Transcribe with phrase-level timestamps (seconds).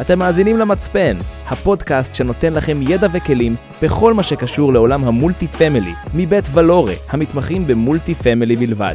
[0.00, 5.92] אתם מאזינים למצפן, הפודקאסט שנותן לכם ידע וכלים בכל מה שקשור לעולם ה multi family,
[6.14, 8.94] מבית ולורה, המתמחים ב multi family בלבד.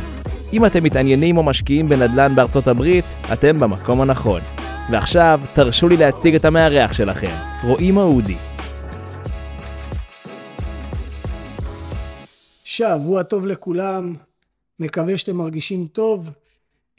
[0.54, 4.42] אם אתם מתעניינים או משקיעים בנדל"ן בארצות הברית, אתם במקום הנכון.
[4.92, 8.36] ועכשיו, תרשו לי להציג את המארח שלכם, רועי מעודי.
[12.64, 14.16] שבוע טוב לכולם,
[14.80, 16.30] מקווה שאתם מרגישים טוב.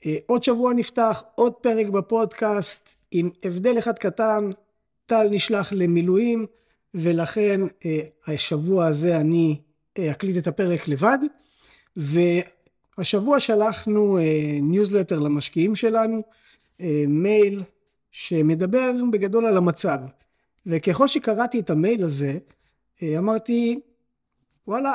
[0.07, 4.50] אה, עוד שבוע נפתח, עוד פרק בפודקאסט, עם הבדל אחד קטן,
[5.07, 6.46] טל נשלח למילואים,
[6.94, 9.61] ולכן אה, השבוע הזה אני
[9.98, 11.18] אה, אקליט את הפרק לבד.
[11.96, 14.18] והשבוע שלחנו
[14.62, 16.22] ניוזלטר למשקיעים שלנו,
[17.08, 17.62] מייל
[18.11, 19.98] שמדבר בגדול על המצב.
[20.67, 22.39] וככל שקראתי את המייל הזה,
[23.03, 23.81] אמרתי,
[24.67, 24.94] וואלה,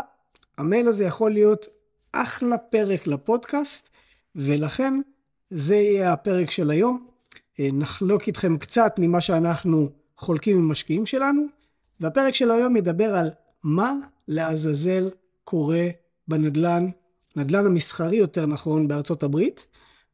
[0.57, 1.67] המייל הזה יכול להיות
[2.11, 3.89] אחלה פרק לפודקאסט,
[4.35, 4.93] ולכן
[5.49, 7.07] זה יהיה הפרק של היום.
[7.59, 11.45] אה, נחלוק איתכם קצת ממה שאנחנו חולקים עם משקיעים שלנו,
[11.99, 13.29] והפרק של היום ידבר על
[13.63, 13.93] מה
[14.27, 15.09] לעזאזל
[15.43, 15.87] קורה
[16.27, 16.89] בנדלן,
[17.35, 19.67] נדלן המסחרי יותר נכון בארצות הברית,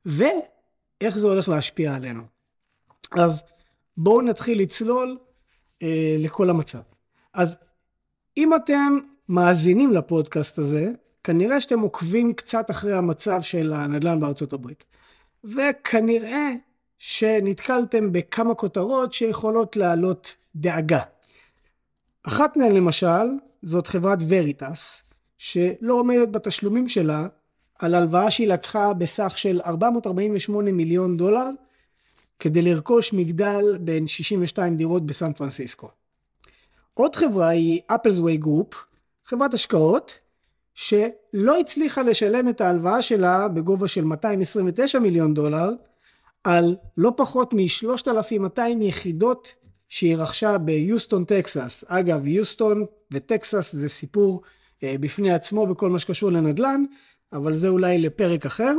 [0.06, 2.24] ואיך זה הולך להשפיע עלינו.
[3.12, 3.44] אז
[3.98, 5.18] בואו נתחיל לצלול
[5.82, 6.82] אה, לכל המצב.
[7.34, 7.58] אז
[8.38, 8.98] אם אתם
[9.30, 10.92] מאזינים לפודקאסט הזה,
[11.24, 14.86] כנראה שאתם עוקבים קצת אחרי המצב של הנדל"ן בארצות הברית.
[15.44, 16.54] וכנראה
[17.06, 21.00] שנתקלתם בכמה כותרות שיכולות להעלות דאגה.
[22.24, 23.28] אחת מהן למשל,
[23.62, 25.04] זאת חברת וריטס,
[25.38, 27.28] שלא עומדת בתשלומים שלה
[27.80, 31.50] על הלוואה שהיא לקחה בסך של 448 מיליון דולר
[32.40, 35.90] כדי לרכוש מגדל בן 62 דירות בסן פרנסיסקו.
[36.94, 38.74] עוד חברה היא אפלסווי גרופ,
[39.26, 40.20] חברת השקעות,
[40.74, 45.70] שלא הצליחה לשלם את ההלוואה שלה בגובה של 229 מיליון דולר,
[46.44, 49.54] על לא פחות מ-3,200 יחידות
[49.90, 51.84] שהיא רכשה ביוסטון, טקסס.
[51.88, 54.42] אגב, יוסטון וטקסס זה סיפור
[54.84, 56.84] אה, בפני עצמו בכל מה שקשור לנדל"ן,
[57.34, 58.74] אבל זה אולי לפרק אחר.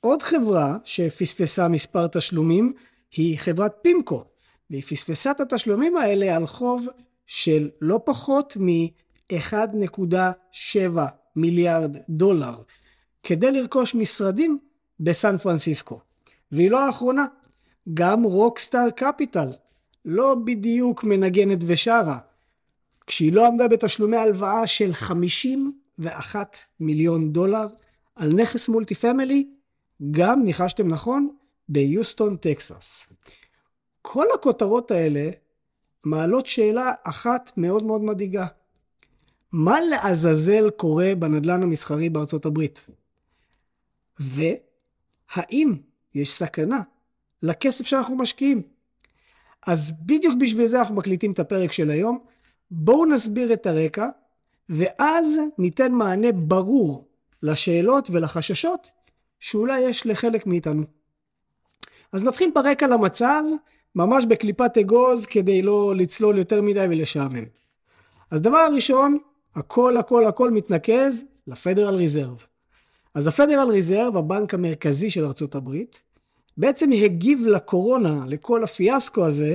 [0.00, 2.72] עוד חברה שפספסה מספר תשלומים
[3.16, 4.24] היא חברת פימקו,
[4.70, 6.86] והיא פספסה את התשלומים האלה על חוב
[7.26, 10.98] של לא פחות מ-1.7
[11.36, 12.54] מיליארד דולר,
[13.22, 14.58] כדי לרכוש משרדים
[15.00, 16.00] בסן פרנסיסקו.
[16.52, 17.26] והיא לא האחרונה,
[17.94, 19.52] גם רוקסטאר קפיטל
[20.04, 22.18] לא בדיוק מנגנת ושרה.
[23.06, 27.66] כשהיא לא עמדה בתשלומי הלוואה של 51 מיליון דולר
[28.16, 29.48] על נכס multi family,
[30.10, 31.28] גם, ניחשתם נכון,
[31.68, 33.06] ביוסטון, טקסס.
[34.02, 35.30] כל הכותרות האלה
[36.04, 38.46] מעלות שאלה אחת מאוד מאוד מדאיגה.
[39.52, 42.86] מה לעזאזל קורה בנדל"ן המסחרי בארצות הברית?
[44.18, 45.74] והאם
[46.18, 46.80] יש סכנה
[47.42, 48.62] לכסף שאנחנו משקיעים?
[49.66, 52.18] אז בדיוק בשביל זה אנחנו מקליטים את הפרק של היום.
[52.70, 54.08] בואו נסביר את הרקע,
[54.68, 57.08] ואז ניתן מענה ברור
[57.42, 58.90] לשאלות ולחששות
[59.40, 60.82] שאולי יש לחלק מאיתנו.
[62.12, 63.42] אז נתחיל ברקע למצב,
[63.94, 67.44] ממש בקליפת אגוז, כדי לא לצלול יותר מדי ולשעמם.
[68.30, 69.18] אז דבר ראשון,
[69.54, 72.42] הכל הכל הכל מתנקז לפדרל ריזרב.
[73.14, 76.02] אז הפדרל ריזרב, הבנק המרכזי של ארצות הברית,
[76.58, 79.54] בעצם הגיב לקורונה, לכל הפיאסקו הזה,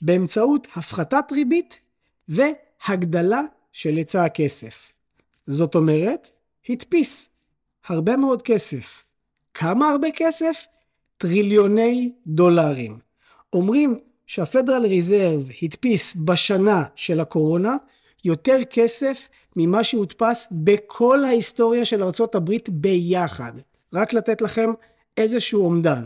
[0.00, 1.80] באמצעות הפחתת ריבית
[2.28, 4.92] והגדלה של היצע הכסף.
[5.46, 6.30] זאת אומרת,
[6.68, 7.28] הדפיס
[7.86, 9.04] הרבה מאוד כסף.
[9.54, 10.66] כמה הרבה כסף?
[11.18, 12.98] טריליוני דולרים.
[13.52, 17.76] אומרים שהפדרל ריזרב הדפיס בשנה של הקורונה
[18.24, 23.52] יותר כסף ממה שהודפס בכל ההיסטוריה של ארה"ב ביחד.
[23.94, 24.70] רק לתת לכם
[25.16, 26.04] איזשהו אומדן.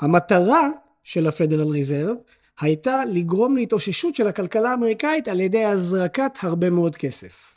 [0.00, 0.68] המטרה
[1.02, 2.16] של הפדרל ריזרב
[2.60, 7.54] הייתה לגרום להתאוששות של הכלכלה האמריקאית על ידי הזרקת הרבה מאוד כסף.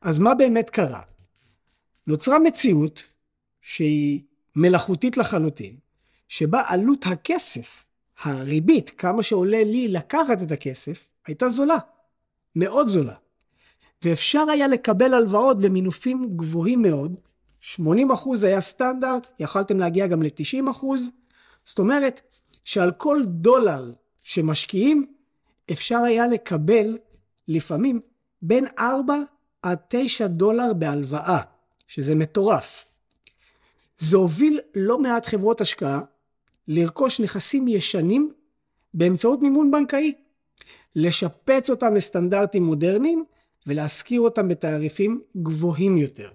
[0.00, 1.00] אז מה באמת קרה?
[2.06, 3.04] נוצרה מציאות
[3.60, 4.20] שהיא
[4.56, 5.76] מלאכותית לחלוטין,
[6.28, 7.84] שבה עלות הכסף,
[8.22, 11.78] הריבית, כמה שעולה לי לקחת את הכסף, הייתה זולה.
[12.56, 13.14] מאוד זולה.
[14.02, 17.14] ואפשר היה לקבל הלוואות במינופים גבוהים מאוד,
[17.62, 17.78] 80%
[18.42, 20.84] היה סטנדרט, יכלתם להגיע גם ל-90%,
[21.66, 22.20] זאת אומרת
[22.64, 23.92] שעל כל דולר
[24.22, 25.06] שמשקיעים,
[25.72, 26.98] אפשר היה לקבל
[27.48, 28.00] לפעמים
[28.42, 29.14] בין 4
[29.62, 31.40] עד 9 דולר בהלוואה,
[31.86, 32.84] שזה מטורף.
[33.98, 36.00] זה הוביל לא מעט חברות השקעה
[36.68, 38.32] לרכוש נכסים ישנים
[38.94, 40.12] באמצעות מימון בנקאי.
[40.96, 43.24] לשפץ אותם לסטנדרטים מודרניים
[43.66, 46.30] ולהשכיר אותם בתעריפים גבוהים יותר.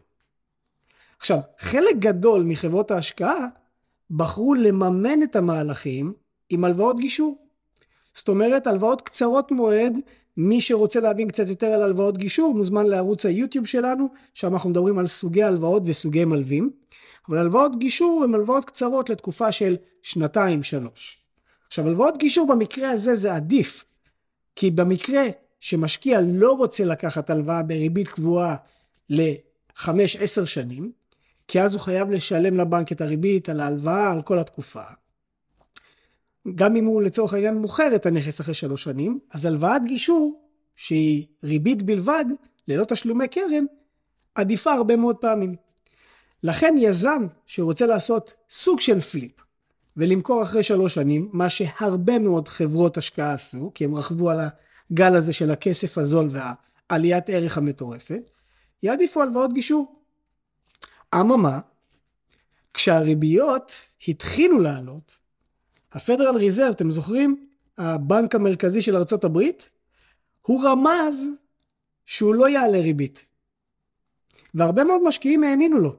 [1.19, 3.47] עכשיו, חלק גדול מחברות ההשקעה
[4.15, 6.13] בחרו לממן את המהלכים
[6.49, 7.37] עם הלוואות גישור.
[8.13, 9.93] זאת אומרת, הלוואות קצרות מועד,
[10.37, 14.99] מי שרוצה להבין קצת יותר על הלוואות גישור, מוזמן לערוץ היוטיוב שלנו, שם אנחנו מדברים
[14.99, 16.71] על סוגי הלוואות וסוגי מלווים.
[17.29, 21.21] אבל הלוואות גישור הן הלוואות קצרות לתקופה של שנתיים, שלוש.
[21.67, 23.85] עכשיו, הלוואות גישור במקרה הזה זה עדיף,
[24.55, 25.23] כי במקרה
[25.59, 28.55] שמשקיע לא רוצה לקחת הלוואה בריבית קבועה
[29.09, 30.91] ל-5-10 שנים,
[31.51, 34.81] כי אז הוא חייב לשלם לבנק את הריבית על ההלוואה על כל התקופה.
[36.55, 40.41] גם אם הוא לצורך העניין מוכר את הנכס אחרי שלוש שנים, אז הלוואת גישור,
[40.75, 42.25] שהיא ריבית בלבד,
[42.67, 43.65] ללא תשלומי קרן,
[44.35, 45.55] עדיפה הרבה מאוד פעמים.
[46.43, 49.31] לכן יזם שרוצה לעשות סוג של פליפ
[49.97, 54.39] ולמכור אחרי שלוש שנים, מה שהרבה מאוד חברות השקעה עשו, כי הם רכבו על
[54.91, 58.31] הגל הזה של הכסף הזול והעליית ערך המטורפת,
[58.83, 60.00] יעדיפו הלוואות גישור.
[61.15, 61.59] אממה,
[62.73, 63.71] כשהריביות
[64.07, 65.17] התחילו לעלות,
[65.91, 67.47] הפדרל ריזרב, אתם זוכרים?
[67.77, 69.69] הבנק המרכזי של ארצות הברית,
[70.41, 71.27] הוא רמז
[72.05, 73.25] שהוא לא יעלה ריבית.
[74.53, 75.95] והרבה מאוד משקיעים האמינו לו.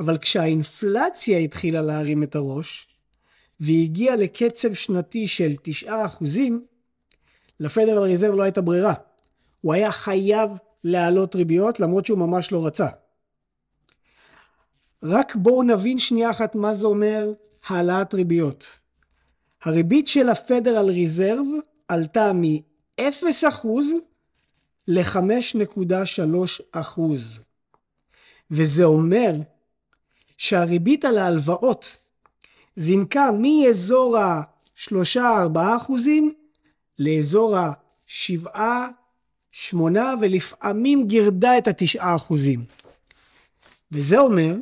[0.00, 2.88] אבל כשהאינפלציה התחילה להרים את הראש,
[3.60, 5.52] והגיעה לקצב שנתי של
[5.86, 5.90] 9%,
[7.60, 8.94] לפדרל ריזרב לא הייתה ברירה.
[9.60, 10.50] הוא היה חייב
[10.84, 12.88] להעלות ריביות למרות שהוא ממש לא רצה.
[15.02, 17.32] רק בואו נבין שנייה אחת מה זה אומר
[17.66, 18.78] העלאת ריביות.
[19.62, 21.46] הריבית של הפדרל ריזרב
[21.88, 23.66] עלתה מ-0%
[24.88, 27.00] ל-5.3%.
[28.50, 29.34] וזה אומר
[30.36, 31.96] שהריבית על ההלוואות
[32.76, 35.18] זינקה מאזור ה-3-4
[35.76, 36.34] אחוזים
[36.98, 38.46] לאזור ה-7,
[39.52, 42.64] 8 ולפעמים גירדה את ה-9 אחוזים.
[43.92, 44.54] וזה אומר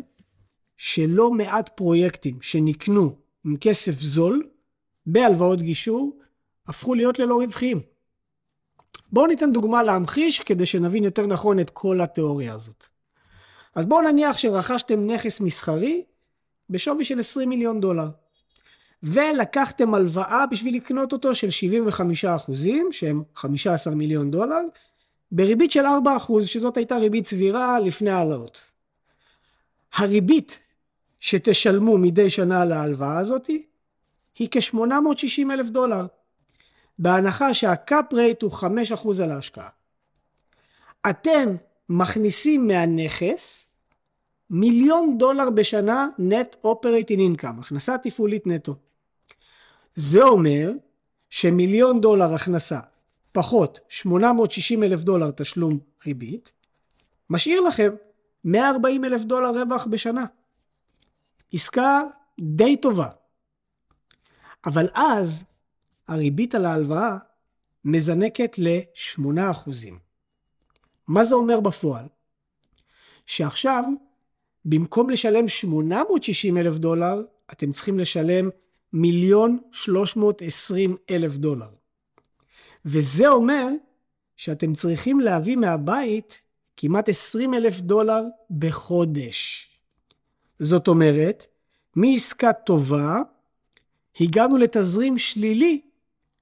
[0.77, 4.49] שלא מעט פרויקטים שנקנו עם כסף זול
[5.07, 6.19] בהלוואות גישור
[6.67, 7.81] הפכו להיות ללא רווחיים.
[9.13, 12.87] בואו ניתן דוגמה להמחיש כדי שנבין יותר נכון את כל התיאוריה הזאת.
[13.75, 16.05] אז בואו נניח שרכשתם נכס מסחרי
[16.71, 18.09] בשווי של 20 מיליון דולר.
[19.03, 24.61] ולקחתם הלוואה בשביל לקנות אותו של 75 אחוזים, שהם 15 מיליון דולר,
[25.33, 28.61] בריבית של 4 אחוז, שזאת הייתה ריבית סבירה לפני העלאות.
[29.95, 30.59] הריבית
[31.27, 33.47] שתשלמו מדי שנה על ההלוואה הזאת
[34.39, 36.07] היא כ-860 אלף דולר,
[36.99, 39.69] בהנחה שה cap rate הוא 5 אחוז על ההשקעה.
[41.11, 41.57] אתם
[41.89, 43.71] מכניסים מהנכס
[44.51, 48.75] מיליון דולר בשנה net operating income, הכנסה תפעולית נטו.
[49.95, 50.73] זה אומר
[51.31, 52.81] שמיליון דולר הכנסה
[53.33, 56.53] פחות 860 אלף דולר תשלום ריבית,
[57.31, 57.91] משאיר לכם
[58.45, 60.25] 140 אלף דולר רווח בשנה.
[61.53, 62.03] עסקה
[62.41, 63.09] די טובה.
[64.67, 65.45] אבל אז
[66.09, 67.17] הריבית על ההלוואה
[67.85, 69.71] מזנקת ל-8%.
[71.09, 72.07] מה זה אומר בפועל?
[73.27, 73.85] שעכשיו
[74.65, 77.23] במקום לשלם 860 אלף דולר,
[77.53, 78.49] אתם צריכים לשלם
[78.93, 81.69] מיליון 320 אלף דולר.
[82.85, 83.69] וזה אומר
[84.37, 86.41] שאתם צריכים להביא מהבית
[86.77, 89.69] כמעט 20 אלף דולר בחודש.
[90.59, 91.47] זאת אומרת,
[91.97, 93.17] מעסקה טובה,
[94.21, 95.81] הגענו לתזרים שלילי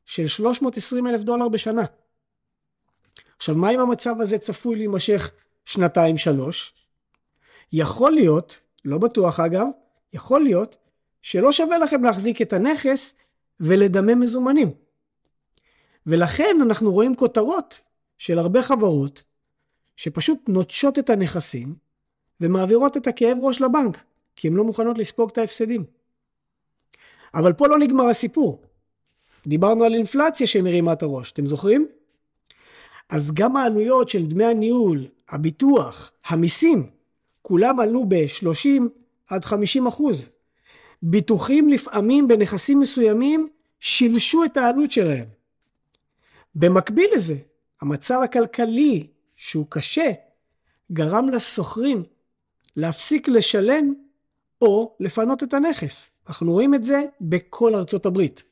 [0.04, 1.85] של 320 אלף דולר בשנה.
[3.37, 5.30] עכשיו, מה אם המצב הזה צפוי להימשך
[5.64, 6.75] שנתיים-שלוש?
[7.73, 9.66] יכול להיות, לא בטוח אגב,
[10.12, 10.76] יכול להיות
[11.23, 13.14] שלא שווה לכם להחזיק את הנכס
[13.61, 14.71] ולדמם מזומנים.
[16.06, 17.80] ולכן אנחנו רואים כותרות
[18.18, 19.23] של הרבה חברות
[19.97, 21.75] שפשוט נוטשות את הנכסים
[22.41, 24.05] ומעבירות את הכאב ראש לבנק,
[24.37, 25.85] כי הן לא מוכנות לספוג את ההפסדים.
[27.35, 28.62] אבל פה לא נגמר הסיפור.
[29.47, 31.87] דיברנו על אינפלציה שמרימה את הראש, אתם זוכרים?
[33.09, 36.91] אז גם העלויות של דמי הניהול, הביטוח, המיסים,
[37.43, 38.83] כולם עלו ב-30
[39.29, 40.29] עד 50 אחוז.
[41.03, 43.49] ביטוחים לפעמים בנכסים מסוימים
[43.81, 45.26] שילשו את העלות שלהם.
[46.55, 47.37] במקביל לזה,
[47.81, 50.11] המצב הכלכלי, שהוא קשה,
[50.93, 52.03] גרם לשוכרים
[52.76, 53.95] להפסיק לשלם
[54.62, 56.11] או לפנות את הנכס.
[56.28, 58.45] אנחנו רואים את זה בכל ארצות הברית.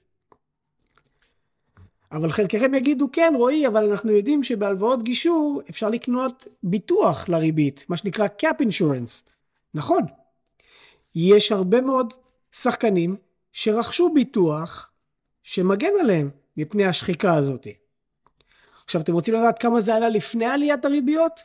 [2.13, 7.97] אבל חלקכם יגידו, כן, רועי, אבל אנחנו יודעים שבהלוואות גישור אפשר לקנות ביטוח לריבית, מה
[7.97, 9.31] שנקרא cap insurance.
[9.75, 10.03] נכון.
[11.15, 12.13] יש הרבה מאוד
[12.53, 13.17] שחקנים
[13.53, 14.91] שרכשו ביטוח
[15.43, 17.67] שמגן עליהם מפני השחיקה הזאת.
[18.85, 21.41] עכשיו, אתם רוצים לדעת כמה זה עלה לפני עליית הריביות?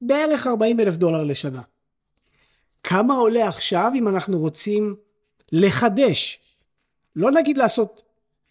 [0.00, 1.62] בערך 40 אלף דולר לשנה.
[2.82, 4.96] כמה עולה עכשיו אם אנחנו רוצים
[5.52, 6.38] לחדש
[7.16, 8.02] לא נגיד לעשות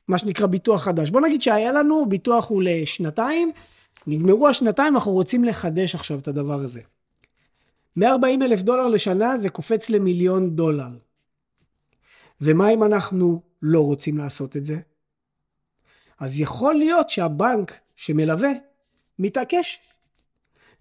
[0.08, 1.10] מה שנקרא ביטוח חדש.
[1.10, 3.52] בוא נגיד שהיה לנו, ביטוח הוא לשנתיים,
[4.08, 6.82] נגמרו השנתיים, אנחנו רוצים לחדש עכשיו את הדבר הזה.
[7.96, 10.90] 140 אלף דולר לשנה זה קופץ למיליון דולר.
[12.42, 14.80] ומה אם אנחנו לא רוצים לעשות את זה?
[16.20, 18.52] אז יכול להיות שהבנק שמלווה
[19.20, 19.80] מתעקש.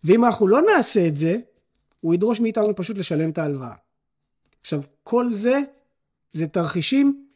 [0.04, 1.36] ואם אנחנו לא נעשה את זה,
[2.00, 3.74] הוא ידרוש מאיתנו פשוט לשלם את ההלוואה.
[4.60, 5.60] עכשיו, כל זה,
[6.32, 7.26] זה תרחישים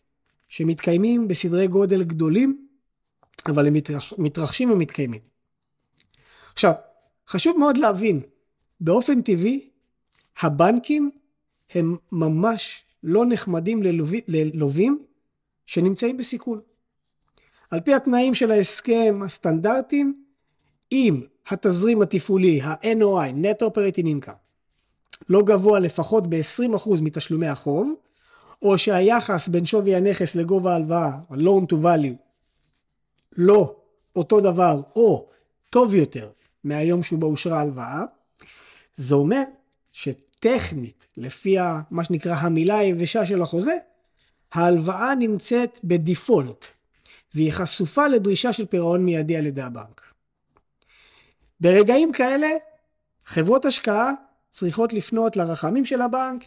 [0.48, 2.66] שמתקיימים בסדרי גודל גדולים,
[3.46, 5.20] אבל הם מתרח, מתרחשים ומתקיימים.
[6.52, 6.72] עכשיו,
[7.28, 8.20] חשוב מאוד להבין,
[8.80, 9.70] באופן טבעי,
[10.40, 11.10] הבנקים
[11.70, 15.04] הם ממש לא נחמדים ללווים, ללווים
[15.66, 16.60] שנמצאים בסיכון.
[17.70, 20.24] על פי התנאים של ההסכם הסטנדרטיים,
[20.92, 24.43] אם התזרים התפעולי, ה-NOI, Net Operating Income,
[25.28, 27.94] לא גבוה לפחות ב-20% מתשלומי החוב,
[28.62, 32.16] או שהיחס בין שווי הנכס לגובה ההלוואה, ה-loan to value,
[33.36, 33.76] לא
[34.16, 35.28] אותו דבר, או
[35.70, 36.30] טוב יותר
[36.64, 38.02] מהיום שבו אושרה ההלוואה,
[38.96, 39.42] זה אומר
[39.92, 41.56] שטכנית, לפי
[41.90, 43.76] מה שנקרא המילה היבשה של החוזה,
[44.52, 46.66] ההלוואה נמצאת בדיפולט,
[47.34, 50.00] והיא חשופה לדרישה של פירעון מיידי על ידי הבנק.
[51.60, 52.48] ברגעים כאלה,
[53.24, 54.10] חברות השקעה
[54.54, 56.44] צריכות לפנות לרחמים של הבנק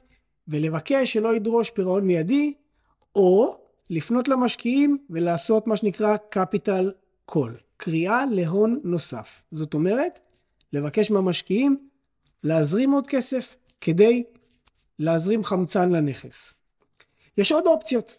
[0.47, 2.53] ולבקש שלא ידרוש פירעון מיידי,
[3.15, 3.57] או
[3.89, 6.85] לפנות למשקיעים ולעשות מה שנקרא capital
[7.31, 9.41] call, קריאה להון נוסף.
[9.51, 10.19] זאת אומרת,
[10.73, 11.89] לבקש מהמשקיעים
[12.43, 14.23] להזרים עוד כסף כדי
[14.99, 16.53] להזרים חמצן לנכס.
[17.37, 18.15] יש עוד אופציות.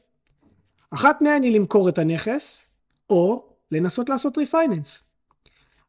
[0.90, 2.70] אחת מהן היא למכור את הנכס,
[3.10, 5.07] או לנסות לעשות ריפייננס.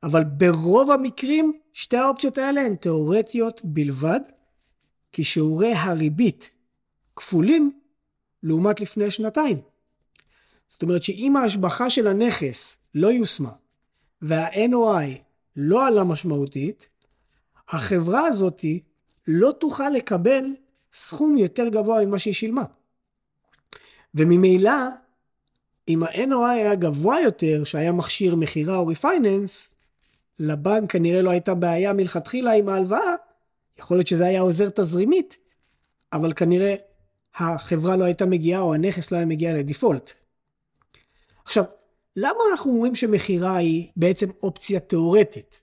[0.03, 4.19] אבל ברוב המקרים שתי האופציות האלה הן תאורטיות בלבד,
[5.11, 6.49] כי שיעורי הריבית
[7.15, 7.79] כפולים
[8.43, 9.57] לעומת לפני שנתיים.
[10.67, 13.51] זאת אומרת שאם ההשבחה של הנכס לא יושמה
[14.21, 15.17] וה-NOI
[15.55, 16.89] לא עלה משמעותית,
[17.69, 18.65] החברה הזאת
[19.27, 20.45] לא תוכל לקבל
[20.93, 22.63] סכום יותר גבוה ממה שהיא שילמה.
[24.15, 24.71] וממילא,
[25.87, 29.69] אם ה-NOI היה גבוה יותר, שהיה מכשיר מכירה או ריפייננס,
[30.39, 33.15] לבנק כנראה לא הייתה בעיה מלכתחילה עם ההלוואה,
[33.79, 35.37] יכול להיות שזה היה עוזר תזרימית,
[36.13, 36.75] אבל כנראה
[37.35, 40.11] החברה לא הייתה מגיעה או הנכס לא היה מגיע לדיפולט.
[41.45, 41.63] עכשיו,
[42.15, 45.61] למה אנחנו אומרים שמכירה היא בעצם אופציה תאורטית?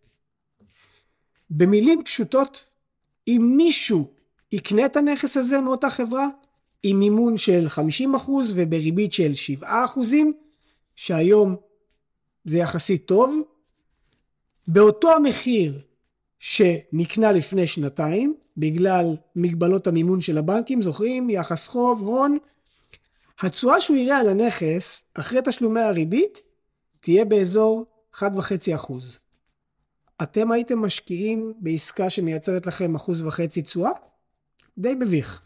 [1.50, 2.64] במילים פשוטות,
[3.28, 4.10] אם מישהו
[4.52, 6.28] יקנה את הנכס הזה מאותה חברה,
[6.82, 7.66] עם מימון של
[8.26, 9.66] 50% ובריבית של 7%,
[10.96, 11.56] שהיום
[12.44, 13.40] זה יחסית טוב,
[14.68, 15.80] באותו המחיר
[16.38, 21.30] שנקנה לפני שנתיים, בגלל מגבלות המימון של הבנקים, זוכרים?
[21.30, 22.38] יחס חוב, הון.
[23.40, 26.42] התשואה שהוא יראה על הנכס, אחרי תשלומי הריבית,
[27.00, 28.92] תהיה באזור 1.5%.
[30.22, 33.90] אתם הייתם משקיעים בעסקה שמייצרת לכם אחוז וחצי תשואה?
[34.78, 35.42] די מביך.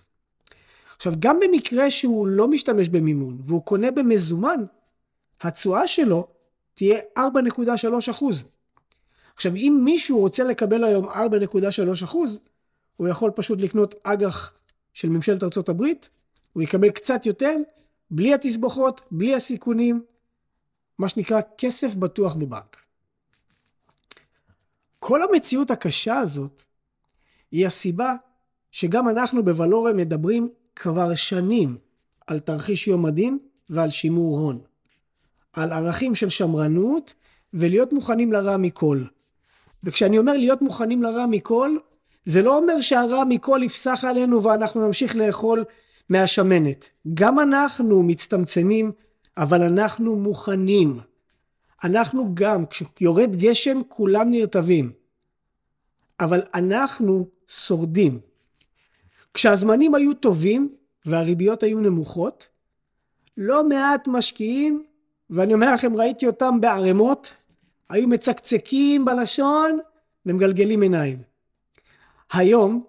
[0.96, 4.64] עכשיו, גם במקרה שהוא לא משתמש במימון והוא קונה במזומן,
[5.40, 6.26] התשואה שלו
[6.74, 8.44] תהיה 4.3 אחוז.
[9.40, 12.38] עכשיו, אם מישהו רוצה לקבל היום 4.3 אחוז,
[12.96, 14.52] הוא יכול פשוט לקנות אג"ח
[14.94, 16.10] של ממשלת הברית,
[16.52, 17.56] הוא יקבל קצת יותר,
[18.10, 20.04] בלי התסבוכות, בלי הסיכונים,
[20.98, 22.76] מה שנקרא כסף בטוח בבנק.
[24.98, 26.62] כל המציאות הקשה הזאת
[27.50, 28.14] היא הסיבה
[28.70, 31.78] שגם אנחנו בוולורם מדברים כבר שנים
[32.26, 33.38] על תרחיש יום הדין
[33.70, 34.60] ועל שימור הון.
[35.52, 37.14] על ערכים של שמרנות
[37.54, 39.04] ולהיות מוכנים לרע מכל.
[39.84, 41.76] וכשאני אומר להיות מוכנים לרע מכל,
[42.24, 45.64] זה לא אומר שהרע מכל יפסח עלינו ואנחנו נמשיך לאכול
[46.08, 46.90] מהשמנת.
[47.14, 48.92] גם אנחנו מצטמצמים,
[49.36, 51.00] אבל אנחנו מוכנים.
[51.84, 54.92] אנחנו גם, כשיורד גשם, כולם נרטבים.
[56.20, 58.20] אבל אנחנו שורדים.
[59.34, 60.74] כשהזמנים היו טובים
[61.06, 62.48] והריביות היו נמוכות,
[63.36, 64.84] לא מעט משקיעים,
[65.30, 67.34] ואני אומר לכם, ראיתי אותם בערימות,
[67.90, 69.78] היו מצקצקים בלשון
[70.26, 71.22] ומגלגלים עיניים.
[72.32, 72.84] היום,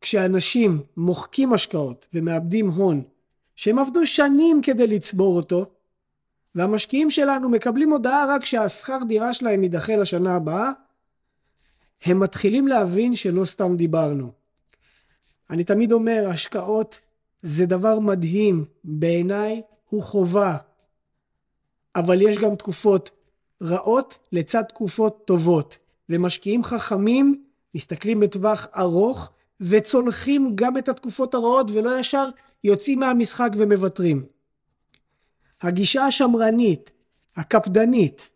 [0.00, 3.02] כשאנשים מוחקים השקעות ומאבדים הון,
[3.56, 5.66] שהם עבדו שנים כדי לצבור אותו,
[6.54, 10.70] והמשקיעים שלנו מקבלים הודעה רק שהשכר דירה שלהם יידחה לשנה הבאה,
[12.04, 14.32] הם מתחילים להבין שלא סתם דיברנו.
[15.50, 16.98] אני תמיד אומר, השקעות
[17.42, 20.56] זה דבר מדהים, בעיניי הוא חובה.
[21.96, 23.10] אבל יש גם תקופות
[23.62, 25.78] רעות לצד תקופות טובות.
[26.10, 32.28] ומשקיעים חכמים מסתכלים בטווח ארוך וצולחים גם את התקופות הרעות ולא ישר
[32.64, 34.26] יוצאים מהמשחק ומוותרים.
[35.60, 36.90] הגישה השמרנית,
[37.36, 38.30] הקפדנית,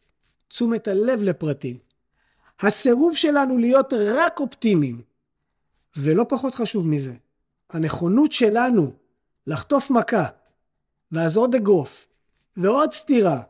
[0.48, 1.78] תשומת הלב לפרטים,
[2.60, 5.02] הסירוב שלנו להיות רק אופטימיים,
[5.96, 7.14] ולא פחות חשוב מזה,
[7.70, 8.92] הנכונות שלנו
[9.46, 10.26] לחטוף מכה,
[11.12, 12.06] ואז עוד אגרוף,
[12.56, 13.42] ועוד סטירה,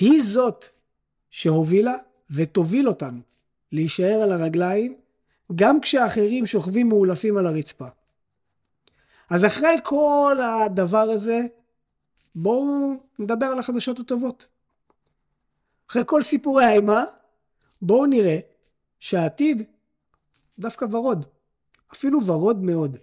[0.00, 0.64] היא זאת
[1.30, 1.94] שהובילה
[2.30, 3.20] ותוביל אותנו
[3.72, 4.96] להישאר על הרגליים,
[5.54, 7.86] גם כשאחרים שוכבים מאולפים על הרצפה.
[9.30, 11.40] אז אחרי כל הדבר הזה,
[12.34, 14.46] בואו נדבר על החדשות הטובות.
[15.90, 17.04] אחרי כל סיפורי האימה,
[17.82, 18.38] בואו נראה
[18.98, 19.62] שהעתיד
[20.58, 21.26] דווקא ורוד,
[21.92, 22.96] אפילו ורוד מאוד.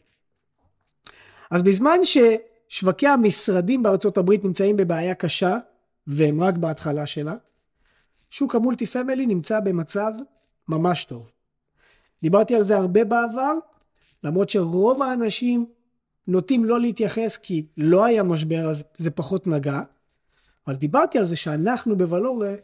[1.52, 5.58] אז בזמן ששווקי המשרדים בארצות הברית נמצאים בבעיה קשה,
[6.08, 7.36] והם רק בהתחלה שלה,
[8.30, 10.12] שוק המולטי פמילי נמצא במצב
[10.68, 11.32] ממש טוב.
[12.22, 13.54] דיברתי על זה הרבה בעבר,
[14.24, 15.66] למרות שרוב האנשים
[16.28, 19.82] נוטים לא להתייחס כי לא היה משבר אז זה פחות נגע,
[20.68, 22.56] אבל דיברתי על זה שאנחנו בוולורה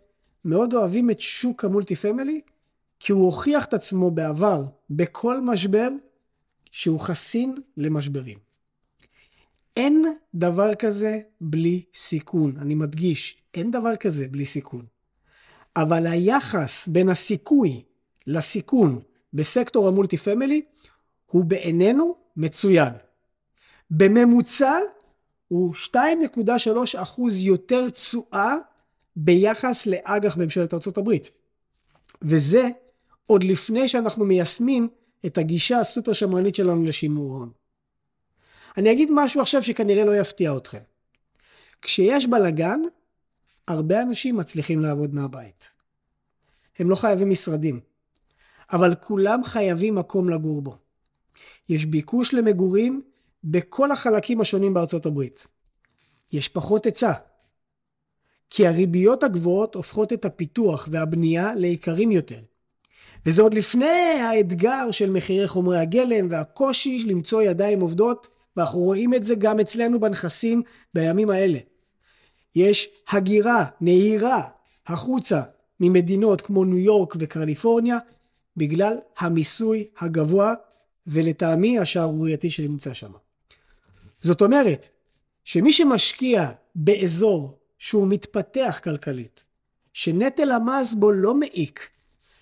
[0.45, 2.41] מאוד אוהבים את שוק המולטי פמילי,
[2.99, 5.89] כי הוא הוכיח את עצמו בעבר בכל משבר
[6.71, 8.52] שהוא חסין למשברים.
[9.77, 14.85] אין דבר כזה בלי סיכון, אני מדגיש, אין דבר כזה בלי סיכון.
[15.75, 17.83] אבל היחס בין הסיכוי
[18.27, 18.99] לסיכון
[19.33, 20.61] בסקטור המולטי פמילי
[21.25, 22.93] הוא בעינינו מצוין.
[23.91, 24.79] בממוצע
[25.47, 25.99] הוא 2.3
[26.95, 28.55] אחוז יותר תשואה
[29.15, 31.11] ביחס לאג"ח ממשלת ארה"ב.
[32.21, 32.69] וזה
[33.25, 34.87] עוד לפני שאנחנו מיישמים
[35.25, 37.62] את הגישה הסופר שמרנית שלנו לשימור הון.
[38.77, 40.79] אני אגיד משהו עכשיו שכנראה לא יפתיע אתכם.
[41.81, 42.79] כשיש בלאגן,
[43.67, 45.69] הרבה אנשים מצליחים לעבוד מהבית.
[46.79, 47.79] הם לא חייבים משרדים,
[48.73, 50.77] אבל כולם חייבים מקום לגור בו.
[51.69, 53.01] יש ביקוש למגורים
[53.43, 55.47] בכל החלקים השונים בארצות הברית.
[56.31, 57.13] יש פחות היצע.
[58.49, 62.39] כי הריביות הגבוהות הופכות את הפיתוח והבנייה ליקרים יותר.
[63.25, 69.23] וזה עוד לפני האתגר של מחירי חומרי הגלם והקושי למצוא ידיים עובדות, ואנחנו רואים את
[69.23, 70.61] זה גם אצלנו בנכסים
[70.93, 71.59] בימים האלה.
[72.55, 74.41] יש הגירה, נהירה,
[74.87, 75.41] החוצה
[75.79, 77.97] ממדינות כמו ניו יורק וקליפורניה,
[78.57, 80.53] בגלל המיסוי הגבוה
[81.07, 83.11] ולטעמי השערורייתי שנמצא שם.
[84.19, 84.89] זאת אומרת,
[85.43, 89.43] שמי שמשקיע באזור שהוא מתפתח כלכלית,
[89.93, 91.89] שנטל המס בו לא מעיק,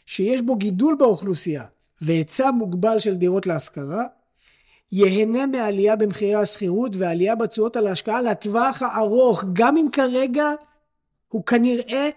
[0.06, 1.66] שיש בו גידול באוכלוסייה
[2.02, 4.06] והיצע מוגבל של דירות להשכרה,
[4.92, 10.52] ייהנה מעלייה במחירי השכירות ועלייה בתשואות על ההשקעה לטווח הארוך, גם אם כרגע
[11.28, 12.10] הוא כנראה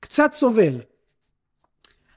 [0.00, 0.80] קצת סובל.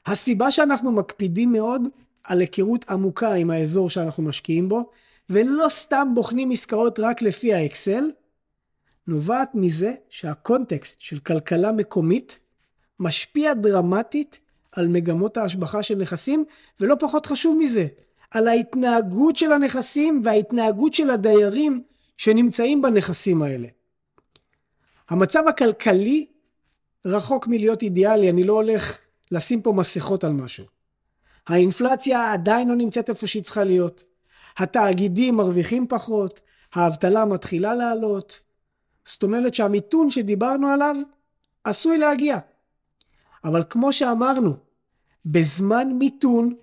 [0.06, 1.82] הסיבה שאנחנו מקפידים מאוד
[2.24, 4.90] על היכרות עמוקה עם האזור שאנחנו משקיעים בו,
[5.30, 8.10] ולא סתם בוחנים עסקאות רק לפי האקסל,
[9.06, 12.38] נובעת מזה שהקונטקסט של כלכלה מקומית
[13.00, 14.38] משפיע דרמטית
[14.72, 16.44] על מגמות ההשבחה של נכסים,
[16.80, 17.86] ולא פחות חשוב מזה,
[18.32, 21.82] על ההתנהגות של הנכסים וההתנהגות של הדיירים
[22.16, 23.68] שנמצאים בנכסים האלה.
[25.08, 26.26] המצב הכלכלי
[27.04, 28.98] רחוק מלהיות אידיאלי, אני לא הולך
[29.30, 30.64] לשים פה מסכות על משהו.
[31.46, 34.04] האינפלציה עדיין לא נמצאת איפה שהיא צריכה להיות.
[34.56, 36.40] התאגידים מרוויחים פחות,
[36.74, 38.40] האבטלה מתחילה לעלות.
[39.04, 40.96] זאת אומרת שהמיתון שדיברנו עליו
[41.64, 42.38] עשוי להגיע.
[43.44, 44.56] אבל כמו שאמרנו,
[45.26, 46.54] בזמן מיתון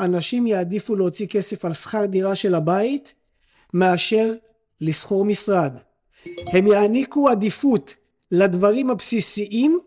[0.00, 3.14] אנשים יעדיפו להוציא כסף על שכר דירה של הבית
[3.74, 4.34] מאשר
[4.80, 5.76] לשכור משרד.
[6.52, 7.94] הם יעניקו עדיפות
[8.30, 9.80] לדברים הבסיסיים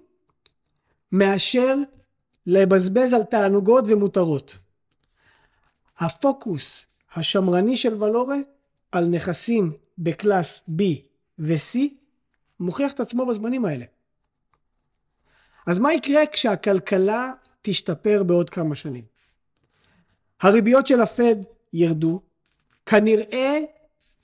[1.11, 1.75] מאשר
[2.47, 4.57] לבזבז על תענוגות ומותרות.
[5.97, 8.37] הפוקוס השמרני של ולורה
[8.91, 10.83] על נכסים בקלאס B
[11.39, 11.79] ו-C
[12.59, 13.85] מוכיח את עצמו בזמנים האלה.
[15.67, 19.12] אז מה יקרה כשהכלכלה תשתפר בעוד כמה שנים?
[20.43, 21.35] הריביות של הפד
[21.73, 22.19] ירדו,
[22.85, 23.59] כנראה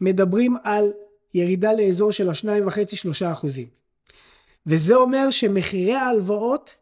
[0.01, 0.91] מדברים על
[1.33, 3.67] ירידה לאזור של ה-2.5-3 אחוזים.
[4.65, 6.75] וזה אומר שמחירי ההלוואות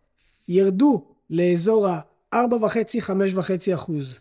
[0.47, 4.19] ירדו לאזור ה-4.5-5.5 אחוז.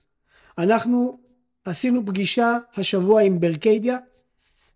[0.59, 1.19] אנחנו
[1.65, 3.99] עשינו פגישה השבוע עם ברקיידיה,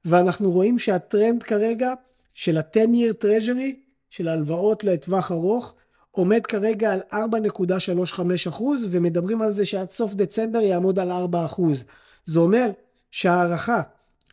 [0.05, 1.93] ואנחנו רואים שהטרנד כרגע
[2.35, 3.75] של ה-10-year treasury,
[4.11, 5.75] של ההלוואות לטווח ארוך,
[6.11, 11.85] עומד כרגע על 4.35 אחוז, ומדברים על זה שעד סוף דצמבר יעמוד על 4 אחוז.
[12.25, 12.71] זה אומר
[13.11, 13.83] שההערכה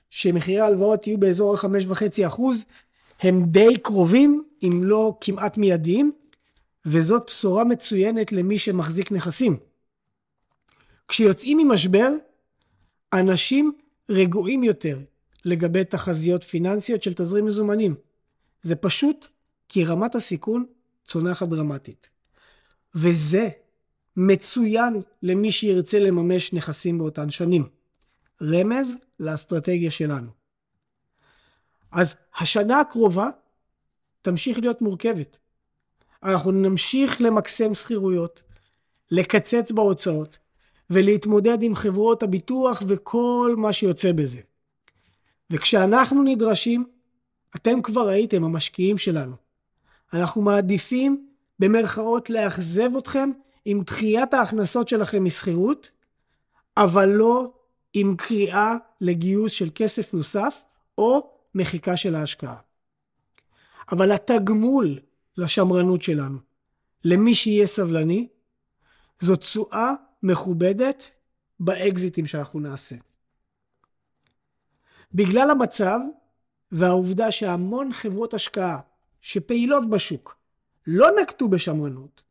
[0.10, 2.64] שמחירי ההלוואות יהיו באזור ה-5.5 אחוז,
[3.20, 6.12] הם די קרובים, אם לא כמעט מיידיים,
[6.86, 9.58] וזאת בשורה מצוינת למי שמחזיק נכסים.
[11.08, 12.10] כשיוצאים ממשבר,
[13.14, 13.72] אנשים
[14.10, 15.00] רגועים יותר
[15.46, 17.96] לגבי תחזיות פיננסיות של תזרים מזומנים.
[18.62, 19.28] זה פשוט
[19.70, 20.66] כי רמת הסיכון
[21.08, 22.10] צונחת דרמטית.
[22.96, 23.50] וזה
[24.18, 27.70] מצוין למי שירצה לממש נכסים באותן שנים.
[28.42, 30.32] רמז לאסטרטגיה שלנו.
[31.92, 33.30] אז השנה הקרובה
[34.22, 35.38] תמשיך להיות מורכבת.
[36.24, 38.44] אנחנו נמשיך למקסם שכירויות,
[39.12, 40.38] לקצץ בהוצאות
[40.90, 44.40] ולהתמודד עם חברות הביטוח וכל מה שיוצא בזה.
[45.50, 46.86] וכשאנחנו נדרשים,
[47.56, 49.47] אתם כבר ראיתם, המשקיעים שלנו.
[50.14, 51.28] אנחנו מעדיפים
[51.60, 53.30] במרכאות לאכזב אתכם
[53.66, 55.90] עם דחיית ההכנסות שלכם משכירות,
[56.78, 57.54] אבל לא
[57.94, 60.64] עם קריאה לגיוס של כסף נוסף
[60.98, 62.56] או מחיקה של ההשקעה.
[63.92, 65.00] אבל התגמול
[65.38, 66.38] לשמרנות שלנו,
[67.04, 68.28] למי שיהיה סבלני,
[69.20, 69.94] זו תשואה
[70.24, 71.12] מכובדת
[71.60, 72.96] באקזיטים שאנחנו נעשה.
[75.14, 76.00] בגלל המצב
[76.72, 78.80] והעובדה שהמון חברות השקעה
[79.28, 80.36] שפעילות בשוק
[80.88, 82.24] לא נקטו בשמרנות,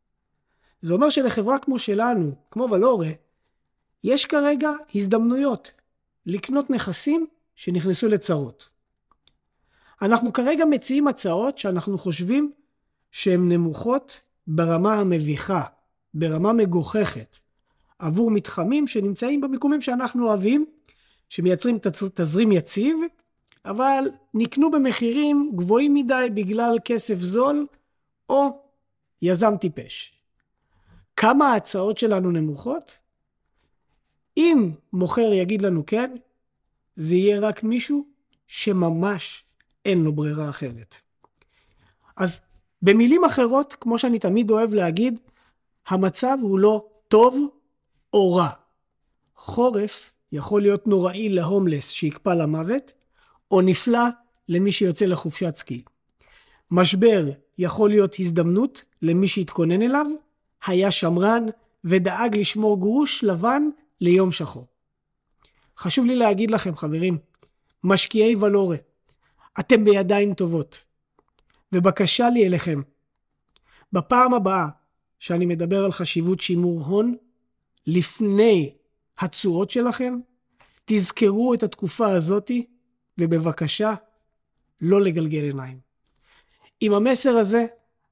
[0.81, 3.09] זה אומר שלחברה כמו שלנו, כמו ולורה,
[4.03, 5.71] יש כרגע הזדמנויות
[6.25, 8.69] לקנות נכסים שנכנסו לצרות.
[10.01, 12.51] אנחנו כרגע מציעים הצעות שאנחנו חושבים
[13.11, 15.63] שהן נמוכות ברמה המביכה,
[16.13, 17.37] ברמה מגוחכת,
[17.99, 20.65] עבור מתחמים שנמצאים במיקומים שאנחנו אוהבים,
[21.29, 21.77] שמייצרים
[22.15, 22.97] תזרים יציב,
[23.65, 27.67] אבל נקנו במחירים גבוהים מדי בגלל כסף זול
[28.29, 28.61] או
[29.21, 30.13] יזם טיפש.
[31.15, 32.97] כמה ההצעות שלנו נמוכות?
[34.37, 36.15] אם מוכר יגיד לנו כן,
[36.95, 38.05] זה יהיה רק מישהו
[38.47, 39.43] שממש
[39.85, 40.95] אין לו ברירה אחרת.
[42.17, 42.41] אז
[42.81, 45.19] במילים אחרות, כמו שאני תמיד אוהב להגיד,
[45.87, 47.47] המצב הוא לא טוב
[48.13, 48.49] או רע.
[49.35, 52.93] חורף יכול להיות נוראי להומלס שיקפא למוות,
[53.51, 54.07] או נפלא
[54.49, 55.83] למי שיוצא לחופשת סקי.
[56.71, 60.05] משבר יכול להיות הזדמנות למי שהתכונן אליו,
[60.65, 61.45] היה שמרן
[61.83, 63.63] ודאג לשמור גרוש לבן
[64.01, 64.67] ליום שחור.
[65.77, 67.17] חשוב לי להגיד לכם, חברים,
[67.83, 68.77] משקיעי ולורה,
[69.59, 70.83] אתם בידיים טובות.
[71.73, 72.81] ובקשה לי אליכם,
[73.93, 74.67] בפעם הבאה
[75.19, 77.15] שאני מדבר על חשיבות שימור הון,
[77.87, 78.73] לפני
[79.19, 80.19] התשואות שלכם,
[80.85, 82.65] תזכרו את התקופה הזאתי,
[83.19, 83.93] ובבקשה,
[84.81, 85.77] לא לגלגל עיניים.
[86.81, 87.65] עם המסר הזה,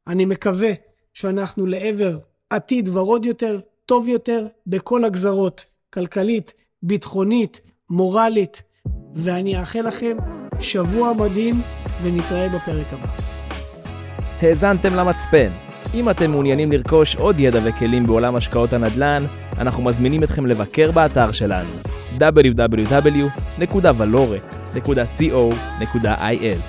[0.07, 0.71] אני מקווה
[1.13, 8.63] שאנחנו לעבר עתיד ורוד יותר, טוב יותר, בכל הגזרות, כלכלית, ביטחונית, מורלית,
[9.15, 10.17] ואני אאחל לכם
[10.59, 11.55] שבוע מדהים,
[12.03, 13.07] ונתראה בפרק הבא.
[14.41, 15.49] האזנתם למצפן.
[15.93, 19.23] אם אתם מעוניינים לרכוש עוד ידע וכלים בעולם השקעות הנדל"ן,
[19.57, 21.69] אנחנו מזמינים אתכם לבקר באתר שלנו
[24.75, 26.59] www.valore.co.il.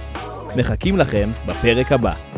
[0.56, 2.36] מחכים לכם בפרק הבא.